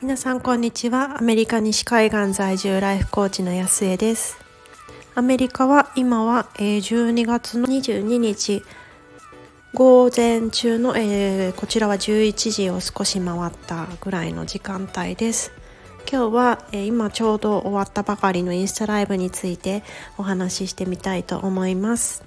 [0.00, 1.18] 皆さんこんにちは。
[1.18, 4.38] アメリカ西海岸在住ライフコーチの安江です。
[5.14, 8.62] アメリカは今は12月の22日
[9.74, 10.94] 午前中の、
[11.56, 15.52] こちらは11時を少し回ったぐらいの時間帯です。
[16.10, 19.82] 今日は、今ちょうど終わったばかりのインスタライブについて
[20.16, 22.24] お話ししてみたいと思います。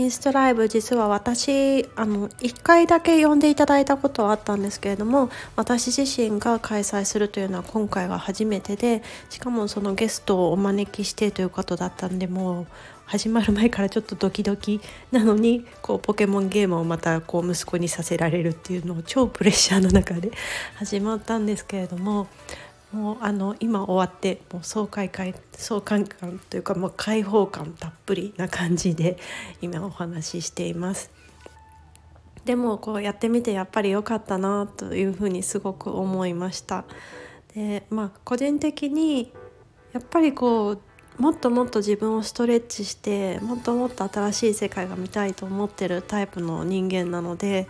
[0.00, 12.66] インスタライブ実は私あの1回だけ呼んでいただいたことはあったんですけれども私自身が開催するというのは今回が初めてでしかもそのゲストをお招きしてということだったんでもう
[13.04, 14.80] 始まる前からちょっとドキドキ
[15.12, 20.30] なのにこうポケモンゲームをまたこう息子にさせられるっていうのを超プレッシャーの中で
[20.76, 22.26] 始まったんですけれども
[22.92, 29.16] もうあの今終わってもう爽快感爽快感というかもう開放感たっぷりな感じで
[29.60, 31.10] 今お話ししています。
[32.44, 36.84] でもこうやってみてやっぱり良かったなというふうにすごく思いました。
[37.54, 39.32] でまあ個人的に
[39.92, 47.68] やっぱりこうもっともっと自分をストレッチしてもっともっと新しい世界が見たいと思ってるタイプの人間なので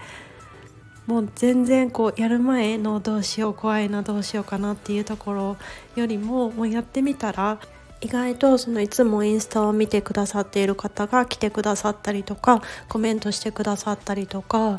[1.11, 5.57] もう全然こうやる前のどうしよう怖いなどうしようかなっていうところ
[5.97, 7.59] よりももうやってみたら
[8.01, 14.79] 意外とそのいつもインスタを見てくださっている方が来てくださったりとかコメントしてくださったりとか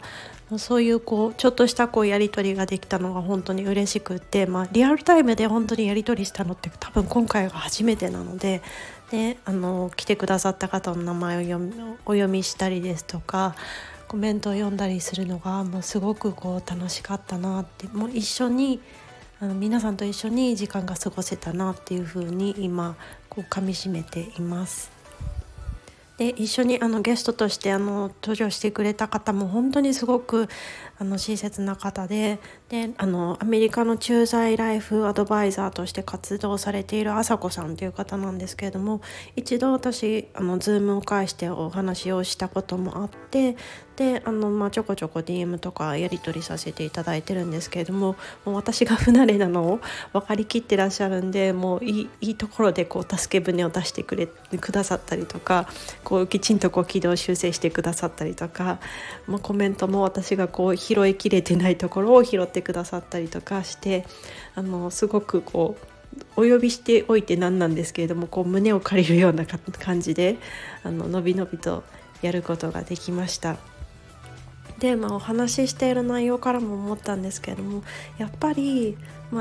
[0.57, 8.61] そういうこうちょっとしたこうやり取りができたのが本当に嬉しくって、まあ、リアルタイムで本当にやり取りしたのって多分今回が初めてなので
[9.11, 11.73] であの来てくださった方の名前を読み
[12.05, 13.55] お読みしたりですとか
[14.11, 18.81] コメントを読んだりするのがもうすごくこう楽しかったなってもう一緒に
[19.39, 22.97] あの皆さんと一緒に時間が過ごせたなっていう風に今
[23.29, 24.91] こう噛みしめています。
[26.21, 30.49] で一緒にあのゲストとしてあの登場してくれた方も本当にすごく
[30.99, 32.37] あの親切な方で
[32.69, 39.01] であのアメリカの駐在ライフアドバイザーとして活動されているあさこさんという方なんですけれども
[39.35, 43.55] 一度私あの Zoom を介してお話をしたこともあって
[43.95, 48.15] であの、まあ、ちょこちょこ DM とかやり取りさせていただいてるんですけれども
[48.45, 49.79] もう私が不慣れなのを
[50.13, 55.67] 分かりきってらっしゃるんでもういいいいところでこう助け舟を出してくれくださったりとか
[56.03, 58.79] こうきちんとこう軌道修正してくださったりとか
[59.27, 64.05] もうコメントも私がこう拾いきれてないところを拾ってくださったりとかして
[64.55, 65.85] あのすごくこう
[66.35, 70.37] お呼びしておいて何なんですけれどもこう胸を借りるような感じで
[70.83, 71.83] あののびのびと
[72.21, 73.70] やることができました。
[74.81, 77.83] で、まあ、お話ししている内容からも思ったんですけれども
[78.17, 78.97] やっぱり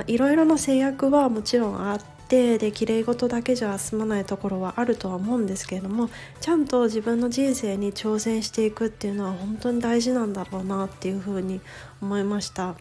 [0.07, 11.61] いろいろな制約はもちろんあってできれい事だけじゃ済まないところはあるとは思うんですけれどもちゃんと自分の人生に挑戦していくっていうのは本当に大事なんだろうなっていうふうに
[12.01, 12.77] 思いました。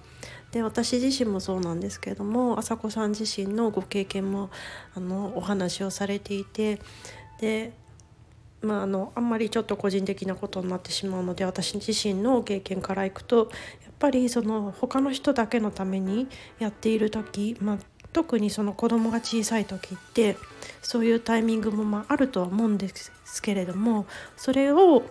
[0.52, 4.50] で私自身もそうなんですけれども朝子さん自身のご経験も
[4.96, 6.82] あのお話をされていて
[7.40, 7.72] で
[8.62, 13.50] まあ、あのあんまりちょっと個人的なことになってしまうので私自身の経験からいくと
[13.84, 16.28] やっぱりその他の人だけのために
[16.60, 17.78] やっている時、まあ、
[18.12, 20.38] 特にその子供が小さい時って
[20.82, 24.06] そういうタイミングもまああるとは思うんですけれども
[24.36, 25.04] それを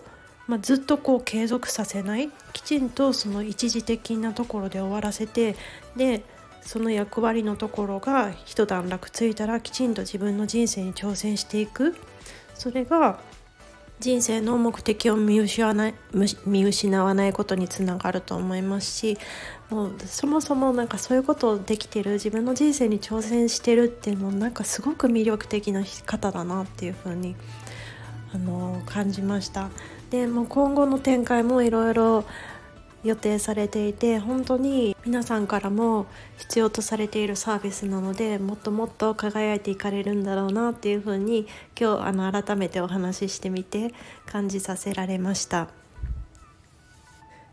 [0.47, 5.55] まあ、ずっとこう継続させないきちんとその一時的なところで終わらせて
[5.95, 6.23] で
[6.61, 11.95] その役割のところが一段落ついたらきちんと自分の人生に挑戦していく。
[12.59, 13.19] それが
[13.99, 15.93] 人生の目的を見失わない
[16.45, 19.17] 見失わないことにつながると思いますし
[19.69, 27.35] もうそもそもなんかそういうことをできてる自分の人生に挑戦してるってもうなんかすごく魅力的な方だなっていうふうに
[28.33, 29.69] あの感じました。
[30.11, 32.25] でも今後の展開もいろいろ
[33.03, 36.05] 予定されていて本当に皆さんからも
[36.37, 41.47] 必要とされているサービスなのでもっともっと輝いていかれるんだろうなっていうふうに
[41.79, 43.93] 今日あの改めてお話ししてみて
[44.25, 45.78] 感じさせられました。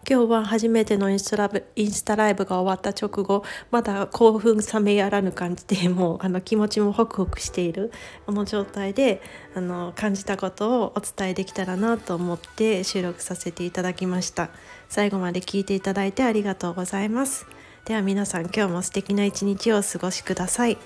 [0.08, 3.42] 今日は初めてのインスタラブインスタライブが終わった直後
[3.72, 7.90] まだ興奮冷めやらぬ感じでもうあの気持ちもホクホクしている
[8.24, 9.20] この状態で
[9.56, 14.50] あの感じたことをお伝えできたらなと思って収録させていただきました
[14.88, 17.44] 最後まで聞いていただいてありがとうございます
[17.84, 20.76] では皆さん今日も素敵な一日をお過ごしください。